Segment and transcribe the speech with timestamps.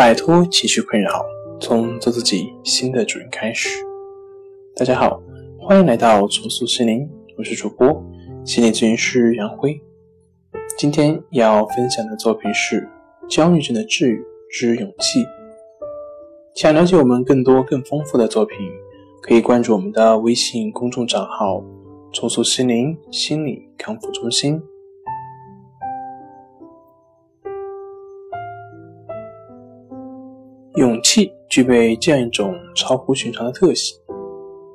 [0.00, 1.22] 摆脱情绪困扰，
[1.60, 3.68] 从做自己新的主人开始。
[4.74, 5.22] 大家好，
[5.58, 8.02] 欢迎来到重塑心灵，我是主播
[8.42, 9.78] 心理咨询师杨辉。
[10.78, 12.80] 今天要分享的作品是
[13.28, 15.20] 《焦虑症的治愈之勇气》。
[16.54, 18.56] 想了解我们更多更丰富的作品，
[19.20, 21.62] 可以关注我们的微信公众账号
[22.10, 24.62] “重塑心灵心理康复中心”。
[30.76, 33.98] 勇气具备这样一种超乎寻常的特性，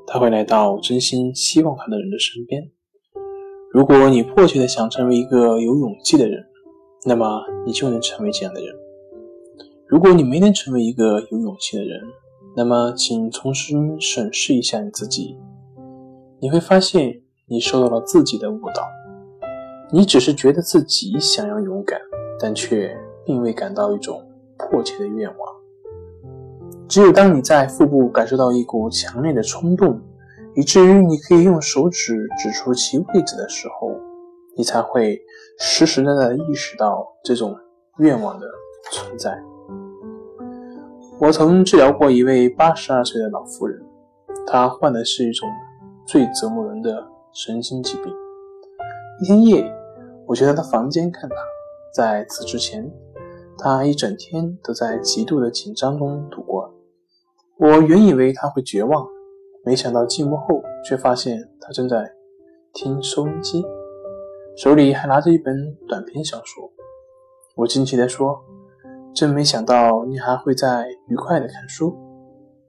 [0.05, 2.69] 它会来到真心希望他的人的身边。
[3.71, 6.45] 如果你迫切的想成为一个有勇气的人，
[7.05, 8.75] 那么你就能成为这样的人。
[9.87, 12.01] 如果你没能成为一个有勇气的人，
[12.57, 15.37] 那么请重新审视一下你自己，
[16.41, 18.85] 你会发现你受到了自己的误导。
[19.93, 22.01] 你只是觉得自己想要勇敢，
[22.37, 22.93] 但却
[23.25, 24.21] 并未感到一种
[24.57, 25.54] 迫切的愿望。
[26.87, 29.99] 只有当你在腹部感受到一股强烈的冲动，
[30.55, 33.91] 以至于你可以用手指指出其位置的时候，
[34.55, 35.19] 你才会
[35.57, 37.55] 实实在在的意识到这种
[37.97, 38.47] 愿望的
[38.91, 39.35] 存在。
[41.19, 43.81] 我曾治疗过一位八十二岁的老妇人，
[44.45, 45.49] 她患的是一种
[46.05, 48.13] 最折磨人的神经疾病。
[49.21, 49.71] 一天夜里，
[50.27, 51.35] 我去她的房间看她，
[51.93, 52.89] 在此之前，
[53.57, 56.71] 她一整天都在极度的紧张中度过。
[57.57, 59.07] 我原以为他会绝望，
[59.63, 62.11] 没想到进屋后却发现他正在
[62.73, 63.63] 听收音机，
[64.57, 65.55] 手里还拿着一本
[65.87, 66.69] 短篇小说。
[67.55, 68.43] 我惊奇地说
[69.15, 71.95] ：“真没想到你还会在愉快地看书。”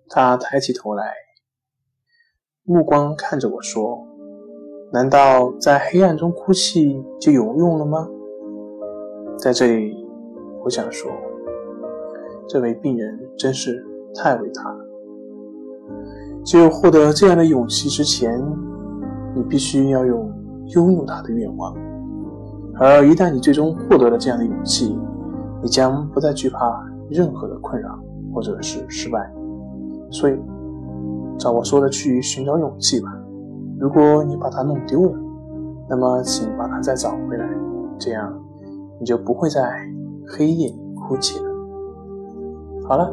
[0.09, 1.13] 他抬起头来，
[2.63, 4.07] 目光看着我说
[4.95, 8.09] ：“难道在黑暗中哭泣就有用了吗？”
[9.37, 10.07] 在这里，
[10.63, 11.11] 我想说，
[12.49, 13.85] 这位病人真是……
[14.19, 14.85] 太伟大了！
[16.45, 18.41] 只有获得这样的勇气之前，
[19.35, 20.31] 你必须要有
[20.75, 21.75] 拥有它的愿望。
[22.79, 24.97] 而一旦你最终获得了这样的勇气，
[25.63, 27.99] 你将不再惧怕任何的困扰
[28.33, 29.33] 或者是失败。
[30.11, 30.39] 所以，
[31.39, 33.09] 照我说的去寻找勇气吧。
[33.81, 35.19] 如果你把它弄丢了，
[35.89, 37.49] 那么请把它再找回来，
[37.99, 38.33] 这样
[39.01, 39.77] 你就不会在
[40.29, 41.51] 黑夜哭泣了。
[42.89, 43.13] 好了。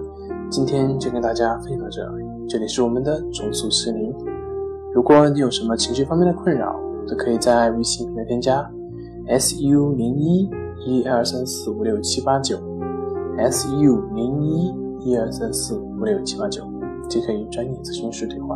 [0.54, 2.08] 今天就跟大家分享到这，
[2.48, 4.14] 这里是我们的重塑心灵。
[4.94, 8.70] 如果你有什么情绪方面的困扰，都可以在微信平台添加
[9.26, 10.48] s u 零一
[10.86, 12.60] 一二三四五六七八九
[13.36, 16.64] s u 零一一二三四五六七八九，
[17.10, 18.56] 就可以专业咨询师对话。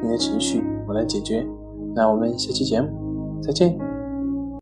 [0.00, 1.44] 你的情绪我来解决。
[1.96, 2.88] 那我们下期节目
[3.42, 3.87] 再见。